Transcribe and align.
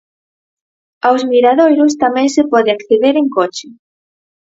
Aos 1.07 1.21
miradoiros 1.31 1.91
tamén 2.03 2.27
se 2.35 2.43
pode 2.51 2.69
acceder 2.73 3.15
en 3.21 3.27
coche. 3.37 3.67